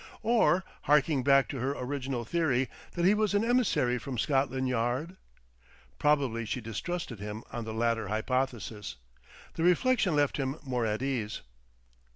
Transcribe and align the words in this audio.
Or 0.23 0.63
harking 0.85 1.23
back 1.23 1.47
to 1.49 1.59
her 1.59 1.75
original 1.77 2.25
theory 2.25 2.69
that 2.93 3.05
he 3.05 3.13
was 3.13 3.35
an 3.35 3.43
emissary 3.45 3.99
from 3.99 4.17
Scotland 4.17 4.67
Yard?... 4.67 5.15
Probably 5.99 6.43
she 6.43 6.59
distrusted 6.59 7.19
him 7.19 7.43
on 7.53 7.65
the 7.65 7.71
latter 7.75 8.07
hypothesis. 8.07 8.95
The 9.53 9.61
reflection 9.63 10.15
left 10.15 10.37
him 10.37 10.57
more 10.63 10.87
at 10.87 11.03
ease. 11.03 11.41